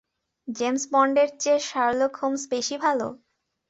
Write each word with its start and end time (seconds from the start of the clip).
James 0.47 0.83
বন্ডের 0.93 1.29
চেয়ে 1.41 1.59
Sherlock 1.69 2.13
Holmes 2.19 2.43
বেশি 2.53 2.75
ভালো। 2.83 3.07